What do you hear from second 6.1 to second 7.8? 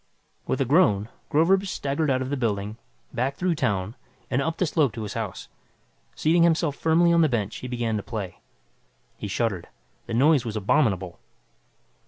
Seating himself firmly on the bench he